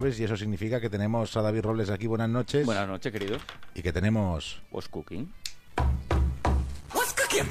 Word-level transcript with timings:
y 0.00 0.22
eso 0.22 0.36
significa 0.36 0.80
que 0.80 0.88
tenemos 0.88 1.36
a 1.36 1.42
David 1.42 1.62
Robles 1.62 1.90
aquí. 1.90 2.06
Buenas 2.06 2.28
noches. 2.28 2.64
Buenas 2.64 2.86
noches, 2.86 3.10
queridos. 3.10 3.42
Y 3.74 3.82
que 3.82 3.92
tenemos... 3.92 4.62
What's 4.70 4.88
cooking? 4.88 5.28
What's 6.94 7.12
cooking? 7.14 7.48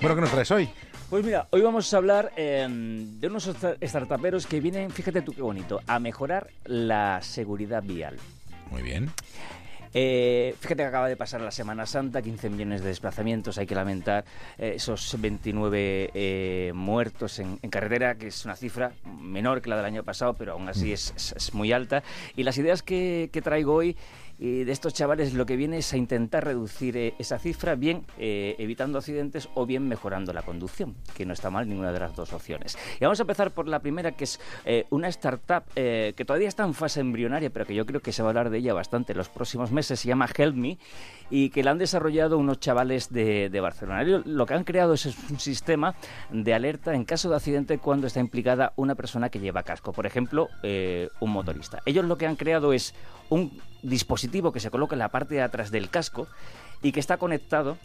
Bueno, 0.00 0.16
¿qué 0.16 0.20
nos 0.20 0.30
traes 0.32 0.50
hoy? 0.50 0.68
Pues 1.08 1.24
mira, 1.24 1.46
hoy 1.50 1.60
vamos 1.60 1.94
a 1.94 1.96
hablar 1.98 2.32
eh, 2.36 2.66
de 2.68 3.26
unos 3.28 3.48
startuperos 3.80 4.48
que 4.48 4.58
vienen, 4.58 4.90
fíjate 4.90 5.22
tú 5.22 5.32
qué 5.32 5.42
bonito, 5.42 5.80
a 5.86 6.00
mejorar 6.00 6.50
la 6.64 7.22
seguridad 7.22 7.84
vial. 7.84 8.16
Muy 8.72 8.82
bien. 8.82 9.12
Eh, 9.94 10.54
fíjate 10.60 10.82
que 10.82 10.88
acaba 10.88 11.08
de 11.08 11.16
pasar 11.16 11.40
la 11.40 11.50
Semana 11.50 11.86
Santa, 11.86 12.22
15 12.22 12.50
millones 12.50 12.82
de 12.82 12.88
desplazamientos, 12.88 13.58
hay 13.58 13.66
que 13.66 13.74
lamentar 13.74 14.24
eh, 14.58 14.72
esos 14.76 15.16
29 15.18 16.10
eh, 16.14 16.72
muertos 16.74 17.38
en, 17.38 17.58
carretera, 17.70 18.16
que 18.16 18.28
es 18.28 18.44
una 18.44 18.56
cifra 18.56 18.92
menor 19.04 19.60
que 19.60 19.70
la 19.70 19.76
del 19.76 19.84
año 19.84 20.02
pasado, 20.04 20.34
pero 20.34 20.52
aún 20.52 20.68
así 20.68 20.92
es, 20.92 21.14
muy 21.52 21.72
alta. 21.72 22.02
Y 22.36 22.42
las 22.42 22.58
ideas 22.58 22.82
que, 22.82 23.30
que 23.32 23.42
traigo 23.42 23.74
hoy 23.74 23.96
y 24.38 24.64
de 24.64 24.72
estos 24.72 24.94
chavales 24.94 25.34
lo 25.34 25.46
que 25.46 25.56
viene 25.56 25.78
es 25.78 25.92
a 25.92 25.96
intentar 25.96 26.44
reducir 26.44 26.96
eh, 26.96 27.14
esa 27.18 27.38
cifra, 27.38 27.74
bien 27.74 28.04
eh, 28.18 28.54
evitando 28.58 28.98
accidentes 28.98 29.48
o 29.54 29.66
bien 29.66 29.88
mejorando 29.88 30.32
la 30.32 30.42
conducción, 30.42 30.94
que 31.16 31.26
no 31.26 31.32
está 31.32 31.50
mal 31.50 31.68
ninguna 31.68 31.92
de 31.92 32.00
las 32.00 32.14
dos 32.14 32.32
opciones. 32.32 32.78
Y 33.00 33.04
vamos 33.04 33.18
a 33.18 33.24
empezar 33.24 33.50
por 33.50 33.66
la 33.66 33.80
primera, 33.80 34.12
que 34.12 34.24
es 34.24 34.40
eh, 34.64 34.86
una 34.90 35.08
startup 35.08 35.64
que 35.74 36.24
todavía 36.26 36.48
está 36.48 36.64
en 36.64 36.74
fase 36.74 37.00
embrionaria, 37.00 37.50
pero 37.50 37.66
que 37.66 37.74
yo 37.74 37.84
creo 37.86 38.00
que 38.00 38.12
se 38.12 38.22
va 38.22 38.28
a 38.28 38.30
hablar 38.30 38.50
de 38.50 38.58
ella 38.58 38.74
bastante 38.74 39.12
en 39.12 39.18
los 39.18 39.28
próximos 39.28 39.72
meses, 39.72 40.00
se 40.00 40.08
llama 40.08 40.28
Help 40.34 40.54
Me, 40.54 40.78
y 41.30 41.50
que 41.50 41.62
la 41.62 41.72
han 41.72 41.78
desarrollado 41.78 42.38
unos 42.38 42.60
chavales 42.60 43.12
de, 43.12 43.48
de 43.48 43.60
Barcelona. 43.60 44.02
Lo 44.02 44.46
que 44.46 44.54
han 44.54 44.64
creado 44.64 44.94
es 44.94 45.06
un 45.30 45.38
sistema 45.38 45.94
de 46.30 46.54
alerta 46.54 46.94
en 46.94 47.04
caso 47.04 47.28
de 47.30 47.36
accidente 47.36 47.78
cuando 47.78 48.06
está 48.06 48.20
implicada 48.20 48.72
una 48.76 48.94
persona 48.94 49.28
que 49.30 49.40
lleva 49.40 49.62
casco, 49.62 49.92
por 49.92 50.06
ejemplo, 50.06 50.48
un 50.62 51.30
motorista. 51.30 51.80
Ellos 51.86 52.04
lo 52.04 52.18
que 52.18 52.26
han 52.26 52.36
creado 52.36 52.72
es 52.72 52.94
un 53.30 53.60
dispositivo 53.88 54.52
que 54.52 54.60
se 54.60 54.70
coloca 54.70 54.94
en 54.94 55.00
la 55.00 55.08
parte 55.08 55.34
de 55.34 55.42
atrás 55.42 55.70
del 55.70 55.90
casco 55.90 56.26
y 56.82 56.92
que 56.92 57.00
está 57.00 57.16
conectado 57.16 57.76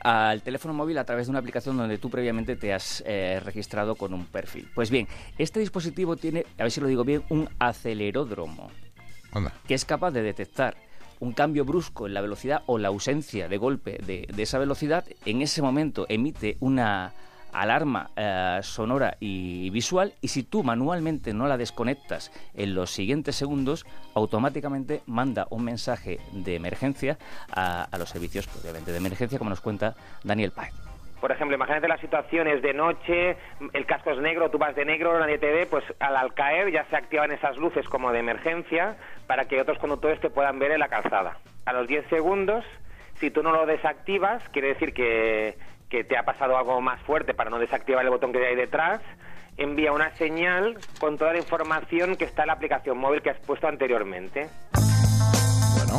al 0.00 0.42
teléfono 0.42 0.74
móvil 0.74 0.98
a 0.98 1.04
través 1.04 1.26
de 1.26 1.30
una 1.30 1.40
aplicación 1.40 1.76
donde 1.76 1.98
tú 1.98 2.10
previamente 2.10 2.56
te 2.56 2.72
has 2.72 3.02
eh, 3.06 3.40
registrado 3.44 3.94
con 3.94 4.14
un 4.14 4.24
perfil. 4.24 4.68
Pues 4.74 4.90
bien, 4.90 5.06
este 5.38 5.60
dispositivo 5.60 6.16
tiene, 6.16 6.46
a 6.58 6.62
ver 6.62 6.72
si 6.72 6.80
lo 6.80 6.86
digo 6.86 7.04
bien, 7.04 7.22
un 7.28 7.48
aceleródromo 7.58 8.70
que 9.66 9.74
es 9.74 9.84
capaz 9.84 10.10
de 10.10 10.22
detectar 10.22 10.76
un 11.18 11.32
cambio 11.32 11.64
brusco 11.64 12.06
en 12.06 12.14
la 12.14 12.20
velocidad 12.20 12.62
o 12.66 12.78
la 12.78 12.88
ausencia 12.88 13.48
de 13.48 13.56
golpe 13.56 13.98
de 14.04 14.42
esa 14.42 14.58
velocidad. 14.58 15.04
En 15.24 15.40
ese 15.40 15.62
momento 15.62 16.04
emite 16.08 16.56
una 16.60 17.14
alarma 17.52 18.10
eh, 18.16 18.58
sonora 18.62 19.16
y 19.20 19.70
visual 19.70 20.14
y 20.20 20.28
si 20.28 20.42
tú 20.42 20.62
manualmente 20.62 21.32
no 21.34 21.46
la 21.46 21.56
desconectas 21.56 22.32
en 22.54 22.74
los 22.74 22.90
siguientes 22.90 23.36
segundos, 23.36 23.86
automáticamente 24.14 25.02
manda 25.06 25.46
un 25.50 25.64
mensaje 25.64 26.18
de 26.32 26.56
emergencia 26.56 27.18
a, 27.54 27.88
los 27.98 28.08
servicios 28.08 28.48
obviamente 28.60 28.90
de 28.90 28.98
emergencia, 28.98 29.38
como 29.38 29.50
nos 29.50 29.60
cuenta 29.60 29.94
Daniel 30.24 30.52
Páez. 30.52 30.74
Por 31.20 31.30
ejemplo, 31.30 31.54
imagínate 31.54 31.86
las 31.86 32.00
situaciones 32.00 32.62
de 32.62 32.74
noche, 32.74 33.36
el 33.72 33.86
casco 33.86 34.10
es 34.10 34.18
negro, 34.18 34.50
tú 34.50 34.58
vas 34.58 34.74
de 34.74 34.84
negro, 34.84 35.20
nadie 35.20 35.38
te 35.38 35.52
ve, 35.52 35.66
pues 35.66 35.84
al, 36.00 36.16
al 36.16 36.34
caer 36.34 36.72
ya 36.72 36.84
se 36.90 36.96
activan 36.96 37.30
esas 37.30 37.56
luces 37.58 37.88
como 37.88 38.10
de 38.10 38.18
emergencia 38.18 38.96
para 39.28 39.44
que 39.44 39.60
otros 39.60 39.78
conductores 39.78 40.20
te 40.20 40.30
puedan 40.30 40.58
ver 40.58 40.72
en 40.72 40.80
la 40.80 40.88
calzada. 40.88 41.36
A 41.64 41.72
los 41.72 41.86
10 41.86 42.08
segundos, 42.08 42.64
si 43.20 43.30
tú 43.30 43.44
no 43.44 43.52
lo 43.52 43.66
desactivas, 43.66 44.42
quiere 44.48 44.68
decir 44.68 44.92
que 44.92 45.56
que 45.92 46.04
te 46.04 46.16
ha 46.16 46.22
pasado 46.22 46.56
algo 46.56 46.80
más 46.80 46.98
fuerte 47.02 47.34
para 47.34 47.50
no 47.50 47.58
desactivar 47.58 48.02
el 48.02 48.10
botón 48.10 48.32
que 48.32 48.46
hay 48.46 48.56
detrás, 48.56 49.02
envía 49.58 49.92
una 49.92 50.10
señal 50.16 50.78
con 50.98 51.18
toda 51.18 51.34
la 51.34 51.38
información 51.38 52.16
que 52.16 52.24
está 52.24 52.44
en 52.44 52.46
la 52.46 52.54
aplicación 52.54 52.96
móvil 52.96 53.20
que 53.20 53.28
has 53.28 53.38
puesto 53.40 53.68
anteriormente. 53.68 54.48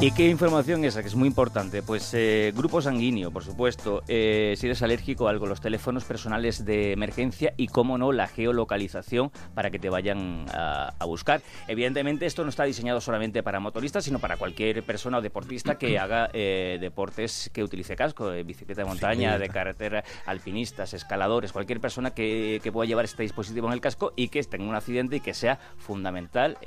¿Y 0.04 0.12
qué 0.12 0.28
información 0.28 0.84
esa? 0.84 1.02
Que 1.02 1.08
es 1.08 1.16
muy 1.16 1.30
importante. 1.30 1.82
Pues 1.82 2.14
eh, 2.14 2.52
grupo 2.54 2.82
sanguíneo, 2.82 3.32
por 3.32 3.46
supuesto. 3.46 4.04
Eh, 4.10 4.54
si 4.58 4.66
eres 4.66 4.82
alérgico 4.82 5.28
a 5.28 5.30
algo, 5.30 5.48
los 5.48 5.62
teléfonos 5.62 6.04
personales 6.04 6.66
de 6.66 6.92
emergencia 6.92 7.54
y, 7.56 7.70
cómo 7.70 7.98
no, 7.98 8.12
la 8.12 8.28
geolocalización 8.28 9.32
para 9.56 9.72
que 9.72 9.80
te 9.80 9.90
vayan 9.90 10.46
a, 10.52 10.94
buscar. 11.06 11.42
Evidentemente, 11.70 12.26
esto 12.26 12.44
no 12.44 12.50
está 12.50 12.66
diseñado 12.66 13.00
solamente 13.00 13.44
para 13.44 13.62
motoristas, 13.62 14.04
sino 14.04 14.20
para 14.20 14.36
cualquier 14.36 14.84
persona 14.84 15.20
o 15.20 15.22
deportista 15.22 15.78
que 15.78 15.98
haga 16.00 16.30
eh, 16.34 16.80
deportes 16.82 17.50
que 17.54 17.64
utilice 17.64 17.96
casco, 17.96 18.30
bicicleta 18.44 18.82
de 18.82 18.90
montaña, 18.90 19.38
de 19.38 19.48
carretera, 19.48 20.04
alpinistas, 20.26 20.94
escaladores, 20.94 21.54
cualquier 21.54 21.80
persona 21.80 22.12
que, 22.12 22.60
que, 22.62 22.74
pueda 22.74 22.90
llevar 22.90 23.06
este 23.06 23.24
dispositivo 23.24 23.68
en 23.68 23.74
el 23.74 23.80
casco 23.80 24.12
y 24.18 24.28
que 24.28 24.44
tenga 24.44 24.66
un 24.66 24.76
accidente 24.76 25.16
y 25.16 25.20
que 25.22 25.34
sea 25.34 25.60
fundamental 25.78 26.58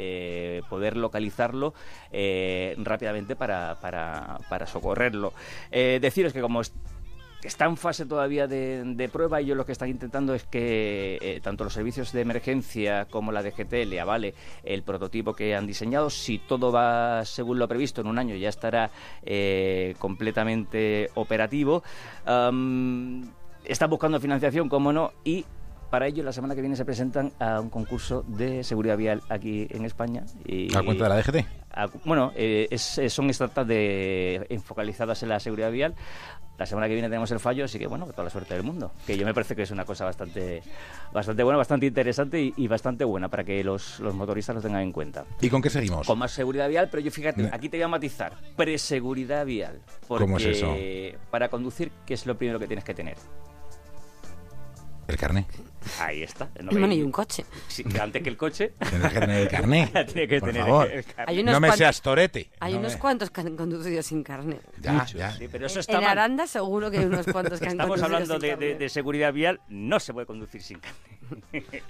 poder 0.70 0.96
localizarlo 0.96 1.74
rápidamente 2.10 3.25
para, 3.34 3.80
para, 3.80 4.38
para 4.48 4.66
socorrerlo. 4.66 5.32
Eh, 5.70 5.98
deciros 6.00 6.32
que 6.32 6.40
como 6.40 6.60
está 7.42 7.66
en 7.66 7.76
fase 7.76 8.06
todavía 8.06 8.46
de, 8.46 9.10
prueba. 9.12 9.40
Ellos 9.40 9.56
lo 9.56 9.64
que 9.64 9.72
están 9.72 9.88
intentando 9.88 10.34
es 10.34 10.44
que 10.44 11.18
eh, 11.20 11.40
tanto 11.42 11.64
los 11.64 11.72
servicios 11.72 12.12
de 12.12 12.20
emergencia 12.20 13.06
como 13.06 13.32
la 13.32 13.42
DGT 13.42 13.72
le 13.86 14.00
avale 14.00 14.34
el 14.64 14.82
prototipo 14.82 15.34
que 15.34 15.54
han 15.54 15.66
diseñado. 15.66 16.10
Si 16.10 16.38
todo 16.38 16.72
va 16.72 17.24
según 17.24 17.58
lo 17.58 17.68
previsto, 17.68 18.00
en 18.00 18.08
un 18.08 18.18
año 18.18 18.34
ya 18.36 18.48
estará 18.48 18.90
eh, 19.22 19.94
completamente 19.98 21.10
operativo. 21.14 21.82
están 22.24 23.90
buscando 23.90 24.20
financiación, 24.20 24.68
como 24.68 24.92
no, 24.92 25.12
y 25.24 25.44
para 25.90 26.08
ello, 26.08 26.24
la 26.24 26.32
semana 26.32 26.54
que 26.54 26.60
viene 26.60 26.76
se 26.76 26.84
presentan 26.84 27.32
a 27.38 27.60
un 27.60 27.70
concurso 27.70 28.24
de 28.26 28.64
seguridad 28.64 28.96
vial 28.96 29.22
aquí 29.28 29.68
en 29.70 29.84
España. 29.84 30.24
Y, 30.44 30.74
¿A 30.76 30.82
cuenta 30.82 31.04
de 31.04 31.10
la 31.10 31.16
DGT? 31.16 31.65
Bueno, 32.04 32.32
eh, 32.34 32.68
son 32.78 33.32
startups 33.32 33.68
de, 33.68 34.46
enfocalizadas 34.48 35.22
en 35.22 35.28
la 35.28 35.40
seguridad 35.40 35.70
vial. 35.70 35.94
La 36.58 36.64
semana 36.64 36.88
que 36.88 36.94
viene 36.94 37.08
tenemos 37.08 37.30
el 37.32 37.38
fallo, 37.38 37.66
así 37.66 37.78
que 37.78 37.86
bueno, 37.86 38.06
toda 38.06 38.24
la 38.24 38.30
suerte 38.30 38.54
del 38.54 38.62
mundo. 38.62 38.90
Que 39.06 39.18
yo 39.18 39.26
me 39.26 39.34
parece 39.34 39.54
que 39.54 39.62
es 39.62 39.70
una 39.70 39.84
cosa 39.84 40.06
bastante, 40.06 40.62
bastante 41.12 41.42
buena, 41.42 41.58
bastante 41.58 41.84
interesante 41.84 42.52
y, 42.56 42.66
bastante 42.66 43.04
buena 43.04 43.28
para 43.28 43.44
que 43.44 43.62
los, 43.62 44.00
motoristas 44.00 44.56
lo 44.56 44.62
tengan 44.62 44.80
en 44.80 44.92
cuenta. 44.92 45.26
¿Y 45.42 45.50
con 45.50 45.60
qué 45.60 45.68
seguimos? 45.68 46.06
Con 46.06 46.18
más 46.18 46.32
seguridad 46.32 46.66
vial, 46.70 46.88
pero 46.90 47.02
yo 47.02 47.10
fíjate, 47.10 47.50
aquí 47.52 47.68
te 47.68 47.76
voy 47.76 47.84
a 47.84 47.88
matizar. 47.88 48.32
Preseguridad 48.56 49.44
vial. 49.44 49.82
¿Cómo 50.08 50.38
es 50.38 50.46
eso? 50.46 50.74
Para 51.30 51.50
conducir, 51.50 51.92
¿qué 52.06 52.14
es 52.14 52.24
lo 52.24 52.38
primero 52.38 52.58
que 52.58 52.66
tienes 52.66 52.84
que 52.84 52.94
tener? 52.94 53.16
El 55.08 55.16
carnet. 55.18 55.46
Ahí 56.00 56.22
está. 56.22 56.48
No 56.60 56.92
y 56.92 57.02
un 57.02 57.12
coche. 57.12 57.44
Sí, 57.68 57.84
antes 58.00 58.22
que 58.22 58.28
el 58.28 58.36
coche. 58.36 58.72
Tienes 58.90 59.12
que 59.12 59.20
tener 59.20 59.40
el 59.42 59.48
carnet. 59.48 59.92
Tiene 60.12 60.28
que 60.28 60.40
por 60.40 60.50
tener 60.50 60.64
favor. 60.64 60.90
el 60.90 61.04
carnet. 61.04 61.44
no 61.44 61.60
me 61.60 61.72
seas 61.72 62.00
torete. 62.00 62.50
Hay 62.60 62.74
unos 62.74 62.96
cuantos 62.96 63.30
que 63.30 63.40
han 63.40 63.56
conducido 63.56 64.02
sin 64.02 64.22
carnet. 64.22 64.62
Ya, 64.80 65.04
ya. 65.06 65.32
Sí, 65.32 65.48
pero 65.50 65.66
eso 65.66 65.80
está 65.80 65.98
en 65.98 66.04
Aranda 66.04 66.46
seguro 66.46 66.90
que 66.90 66.98
hay 66.98 67.04
unos 67.04 67.26
cuantos 67.26 67.58
que 67.58 67.66
han 67.66 67.72
Estamos 67.72 68.00
conducido 68.00 68.16
hablando 68.16 68.38
de, 68.38 68.56
de, 68.56 68.74
de, 68.76 68.88
seguridad 68.88 69.32
vial. 69.32 69.60
No 69.68 70.00
se 70.00 70.12
puede 70.12 70.26
conducir 70.26 70.62
sin 70.62 70.78
carnet. 70.78 71.16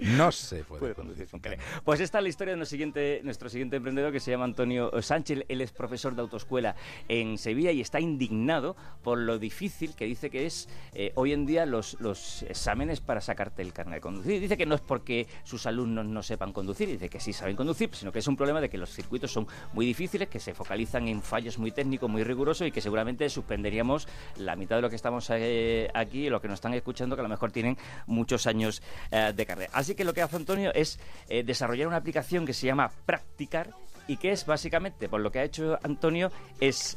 No 0.00 0.32
se 0.32 0.64
puede, 0.64 0.94
conducir 0.94 1.28
sin 1.28 1.40
carnet. 1.40 1.60
Pues 1.84 2.00
esta 2.00 2.18
es 2.18 2.22
la 2.22 2.28
historia 2.28 2.52
de 2.52 2.56
nuestro 2.56 2.74
siguiente, 2.76 3.20
nuestro 3.24 3.48
siguiente 3.48 3.76
emprendedor 3.76 4.12
que 4.12 4.20
se 4.20 4.30
llama 4.30 4.44
Antonio 4.44 4.90
Sánchez. 5.02 5.44
Él 5.48 5.60
es 5.60 5.72
profesor 5.72 6.14
de 6.14 6.22
autoescuela 6.22 6.76
en 7.08 7.38
Sevilla 7.38 7.72
y 7.72 7.80
está 7.80 8.00
indignado 8.00 8.76
por 9.02 9.18
lo 9.18 9.38
difícil 9.38 9.94
que 9.94 10.04
dice 10.04 10.30
que 10.30 10.46
es 10.46 10.68
eh, 10.94 11.12
hoy 11.14 11.32
en 11.32 11.46
día 11.46 11.66
los, 11.66 11.96
los 12.00 12.42
exámenes 12.42 13.00
para 13.00 13.20
sacarte 13.20 13.62
el 13.62 13.72
carnet 13.72 13.85
de 13.94 14.00
conducir. 14.00 14.40
Dice 14.40 14.56
que 14.56 14.66
no 14.66 14.74
es 14.74 14.80
porque 14.80 15.26
sus 15.44 15.66
alumnos 15.66 16.06
no 16.06 16.22
sepan 16.22 16.52
conducir, 16.52 16.88
dice 16.88 17.08
que 17.08 17.20
sí 17.20 17.32
saben 17.32 17.56
conducir, 17.56 17.90
sino 17.92 18.12
que 18.12 18.18
es 18.18 18.26
un 18.26 18.36
problema 18.36 18.60
de 18.60 18.68
que 18.68 18.78
los 18.78 18.90
circuitos 18.90 19.32
son 19.32 19.46
muy 19.72 19.86
difíciles, 19.86 20.28
que 20.28 20.40
se 20.40 20.54
focalizan 20.54 21.08
en 21.08 21.22
fallos 21.22 21.58
muy 21.58 21.72
técnicos, 21.72 22.10
muy 22.10 22.24
rigurosos 22.24 22.66
y 22.66 22.72
que 22.72 22.80
seguramente 22.80 23.28
suspenderíamos 23.28 24.08
la 24.36 24.56
mitad 24.56 24.76
de 24.76 24.82
lo 24.82 24.90
que 24.90 24.96
estamos 24.96 25.28
eh, 25.30 25.88
aquí 25.94 26.26
y 26.26 26.30
lo 26.30 26.40
que 26.40 26.48
nos 26.48 26.56
están 26.56 26.74
escuchando, 26.74 27.16
que 27.16 27.20
a 27.20 27.22
lo 27.22 27.28
mejor 27.28 27.52
tienen 27.52 27.76
muchos 28.06 28.46
años 28.46 28.82
eh, 29.10 29.32
de 29.34 29.46
carrera. 29.46 29.70
Así 29.72 29.94
que 29.94 30.04
lo 30.04 30.12
que 30.12 30.22
hace 30.22 30.36
Antonio 30.36 30.72
es 30.74 30.98
eh, 31.28 31.42
desarrollar 31.42 31.86
una 31.86 31.96
aplicación 31.96 32.46
que 32.46 32.52
se 32.52 32.66
llama 32.66 32.90
Practicar 33.04 33.70
y 34.08 34.18
que 34.18 34.30
es 34.30 34.46
básicamente, 34.46 35.08
por 35.08 35.20
lo 35.20 35.32
que 35.32 35.40
ha 35.40 35.44
hecho 35.44 35.80
Antonio, 35.82 36.30
es 36.60 36.96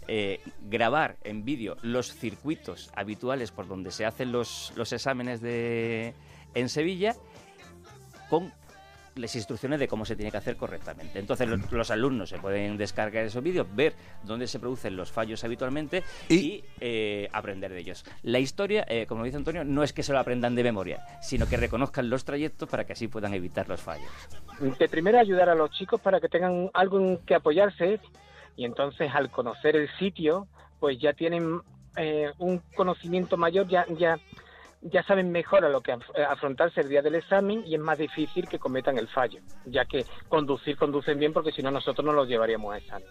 grabar 0.61 1.17
en 1.23 1.43
vídeo 1.43 1.75
los 1.81 2.13
circuitos 2.13 2.91
habituales 2.95 3.49
por 3.49 3.67
donde 3.67 3.89
se 3.89 4.05
hacen 4.05 4.31
los, 4.31 4.71
los 4.75 4.93
exámenes 4.93 5.41
de, 5.41 6.13
en 6.53 6.69
Sevilla 6.69 7.15
con 8.29 8.51
las 9.19 9.35
instrucciones 9.35 9.79
de 9.79 9.87
cómo 9.87 10.05
se 10.05 10.15
tiene 10.15 10.31
que 10.31 10.37
hacer 10.37 10.55
correctamente. 10.55 11.19
Entonces 11.19 11.47
los, 11.71 11.91
alumnos 11.91 12.29
se 12.29 12.39
pueden 12.39 12.77
descargar 12.77 13.25
esos 13.25 13.43
vídeos, 13.43 13.67
ver 13.75 13.93
dónde 14.23 14.47
se 14.47 14.59
producen 14.59 14.95
los 14.95 15.11
fallos 15.11 15.43
habitualmente 15.43 16.03
y, 16.29 16.63
eh, 16.79 17.27
aprender 17.33 17.71
de 17.71 17.79
ellos. 17.79 18.05
La 18.23 18.39
historia, 18.39 18.85
eh, 18.87 19.05
como 19.07 19.23
dice 19.23 19.37
Antonio, 19.37 19.63
no 19.63 19.83
es 19.83 19.93
que 19.93 20.03
se 20.03 20.13
lo 20.13 20.19
aprendan 20.19 20.55
de 20.55 20.63
memoria, 20.63 21.05
sino 21.21 21.47
que 21.47 21.57
reconozcan 21.57 22.09
los 22.09 22.23
trayectos 22.23 22.69
para 22.69 22.85
que 22.85 22.93
así 22.93 23.07
puedan 23.07 23.33
evitar 23.33 23.67
los 23.67 23.81
fallos. 23.81 24.09
De 24.77 24.89
primero 24.89 25.19
ayudar 25.19 25.49
a 25.49 25.55
los 25.55 25.71
chicos 25.71 25.99
para 26.01 26.19
que 26.19 26.29
tengan 26.29 26.69
algo 26.73 26.99
en 26.99 27.17
que 27.25 27.35
apoyarse 27.35 27.99
y 28.55 28.65
entonces 28.65 29.09
al 29.13 29.31
conocer 29.31 29.75
el 29.75 29.89
sitio, 29.97 30.47
pues 30.79 30.99
ya 30.99 31.13
tienen 31.13 31.61
eh, 31.95 32.31
un 32.37 32.59
conocimiento 32.75 33.37
mayor, 33.37 33.67
ya, 33.67 33.85
ya 33.97 34.17
ya 34.81 35.03
saben 35.03 35.31
mejor 35.31 35.65
a 35.65 35.69
lo 35.69 35.81
que 35.81 35.91
eh, 35.91 36.23
afrontarse 36.27 36.81
el 36.81 36.89
día 36.89 37.01
del 37.01 37.15
examen 37.15 37.63
y 37.65 37.75
es 37.75 37.81
más 37.81 37.97
difícil 37.97 38.47
que 38.47 38.59
cometan 38.59 38.97
el 38.97 39.07
fallo, 39.07 39.41
ya 39.65 39.85
que 39.85 40.05
conducir 40.27 40.77
conducen 40.77 41.19
bien 41.19 41.33
porque 41.33 41.51
si 41.51 41.61
no 41.61 41.71
nosotros 41.71 42.05
no 42.05 42.13
los 42.13 42.27
llevaríamos 42.27 42.73
a 42.73 42.77
examen. 42.77 43.07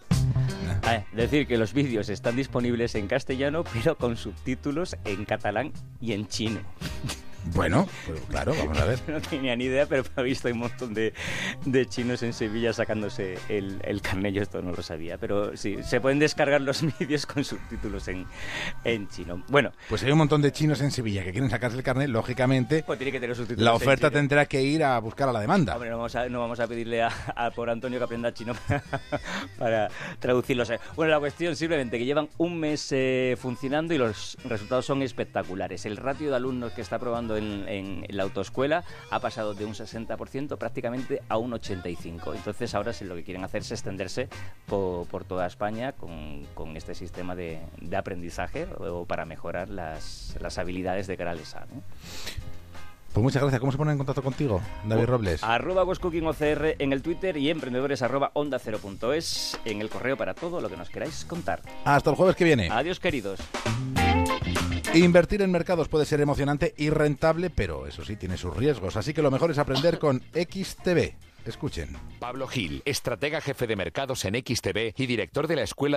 Ah, 0.84 1.04
decir 1.12 1.46
que 1.46 1.58
los 1.58 1.72
vídeos 1.72 2.08
están 2.08 2.36
disponibles 2.36 2.94
en 2.94 3.08
castellano, 3.08 3.64
pero 3.72 3.96
con 3.96 4.16
subtítulos 4.16 4.96
en 5.04 5.24
catalán 5.24 5.72
y 6.00 6.12
en 6.12 6.26
chino. 6.28 6.60
Bueno, 7.54 7.88
pues 8.06 8.20
claro, 8.28 8.54
vamos 8.58 8.78
a 8.78 8.84
ver. 8.84 8.98
No 9.08 9.20
tenía 9.20 9.56
ni 9.56 9.64
idea, 9.64 9.86
pero 9.86 10.04
he 10.16 10.22
visto 10.22 10.48
un 10.48 10.58
montón 10.58 10.92
de, 10.94 11.12
de 11.64 11.86
chinos 11.86 12.22
en 12.22 12.32
Sevilla 12.32 12.72
sacándose 12.72 13.38
el, 13.48 13.80
el 13.84 14.02
carnet. 14.02 14.34
Yo 14.34 14.42
esto 14.42 14.60
no 14.60 14.72
lo 14.72 14.82
sabía, 14.82 15.18
pero 15.18 15.56
sí, 15.56 15.78
se 15.82 16.00
pueden 16.00 16.18
descargar 16.18 16.60
los 16.60 16.82
vídeos 16.98 17.26
con 17.26 17.44
subtítulos 17.44 18.06
en, 18.08 18.26
en 18.84 19.08
chino. 19.08 19.42
Bueno, 19.48 19.72
Pues 19.88 20.02
hay 20.02 20.12
un 20.12 20.18
montón 20.18 20.42
de 20.42 20.52
chinos 20.52 20.80
en 20.80 20.90
Sevilla 20.90 21.24
que 21.24 21.32
quieren 21.32 21.50
sacarse 21.50 21.76
el 21.76 21.82
carnet, 21.82 22.08
lógicamente. 22.10 22.82
pues 22.86 22.98
tiene 22.98 23.12
que 23.12 23.20
tener 23.20 23.34
subtítulos 23.36 23.64
La 23.64 23.70
en 23.70 23.76
oferta 23.76 24.08
chino. 24.08 24.18
tendrá 24.18 24.46
que 24.46 24.62
ir 24.62 24.84
a 24.84 24.98
buscar 24.98 25.28
a 25.28 25.32
la 25.32 25.40
demanda. 25.40 25.74
Hombre, 25.74 25.90
no 25.90 25.96
vamos 25.96 26.14
a, 26.16 26.28
no 26.28 26.40
vamos 26.40 26.60
a 26.60 26.66
pedirle 26.66 27.02
a, 27.02 27.08
a 27.34 27.50
por 27.50 27.70
Antonio 27.70 27.98
que 27.98 28.04
aprenda 28.04 28.32
chino 28.34 28.52
para 29.58 29.88
traducirlos. 30.18 30.70
Bueno, 30.96 31.12
la 31.12 31.18
cuestión 31.18 31.56
simplemente 31.56 31.98
que 31.98 32.04
llevan 32.04 32.28
un 32.38 32.58
mes 32.58 32.88
eh, 32.92 33.36
funcionando 33.38 33.94
y 33.94 33.98
los 33.98 34.36
resultados 34.44 34.84
son 34.86 35.02
espectaculares. 35.02 35.86
El 35.86 35.96
ratio 35.96 36.30
de 36.30 36.36
alumnos 36.36 36.72
que 36.72 36.80
está 36.82 36.98
probando 36.98 37.27
en, 37.36 37.68
en 37.68 38.06
la 38.08 38.22
autoescuela 38.24 38.84
ha 39.10 39.20
pasado 39.20 39.54
de 39.54 39.64
un 39.64 39.74
60% 39.74 40.56
prácticamente 40.56 41.22
a 41.28 41.36
un 41.36 41.52
85%. 41.52 42.34
Entonces 42.34 42.74
ahora 42.74 42.92
sí 42.92 43.04
lo 43.04 43.14
que 43.14 43.24
quieren 43.24 43.44
hacer 43.44 43.62
es 43.62 43.70
extenderse 43.72 44.28
por, 44.66 45.06
por 45.06 45.24
toda 45.24 45.46
España 45.46 45.92
con, 45.92 46.44
con 46.54 46.76
este 46.76 46.94
sistema 46.94 47.34
de, 47.34 47.60
de 47.80 47.96
aprendizaje 47.96 48.66
o 48.78 49.04
para 49.04 49.24
mejorar 49.24 49.68
las, 49.68 50.36
las 50.40 50.58
habilidades 50.58 51.06
de 51.06 51.16
cara 51.16 51.32
al 51.32 51.38
examen. 51.38 51.82
Pues 53.12 53.22
muchas 53.22 53.42
gracias. 53.42 53.58
¿Cómo 53.60 53.72
se 53.72 53.78
ponen 53.78 53.92
en 53.92 53.98
contacto 53.98 54.22
contigo, 54.22 54.60
David 54.84 55.06
Robles? 55.06 55.42
Arroba 55.42 55.82
OCR 55.82 56.76
en 56.78 56.92
el 56.92 57.02
Twitter 57.02 57.36
y 57.36 57.50
emprendedores 57.50 58.02
arroba 58.02 58.30
onda 58.34 58.58
cero 58.58 58.78
punto 58.80 59.12
es 59.12 59.58
en 59.64 59.80
el 59.80 59.88
correo 59.88 60.16
para 60.16 60.34
todo 60.34 60.60
lo 60.60 60.68
que 60.68 60.76
nos 60.76 60.90
queráis 60.90 61.24
contar. 61.24 61.62
Hasta 61.84 62.10
el 62.10 62.16
jueves 62.16 62.36
que 62.36 62.44
viene. 62.44 62.68
Adiós 62.70 63.00
queridos. 63.00 63.40
Invertir 64.94 65.42
en 65.42 65.52
mercados 65.52 65.88
puede 65.88 66.06
ser 66.06 66.20
emocionante 66.22 66.74
y 66.76 66.88
rentable, 66.88 67.50
pero 67.50 67.86
eso 67.86 68.04
sí 68.04 68.16
tiene 68.16 68.38
sus 68.38 68.56
riesgos. 68.56 68.96
Así 68.96 69.12
que 69.12 69.22
lo 69.22 69.30
mejor 69.30 69.50
es 69.50 69.58
aprender 69.58 69.98
con 69.98 70.22
XTB. 70.32 71.12
Escuchen. 71.44 71.96
Pablo 72.18 72.46
Gil, 72.46 72.82
estratega 72.84 73.40
jefe 73.40 73.66
de 73.66 73.74
mercados 73.74 74.24
en 74.26 74.34
XTB 74.34 74.94
y 74.96 75.06
director 75.06 75.46
de 75.46 75.56
la 75.56 75.62
Escuela 75.62 75.96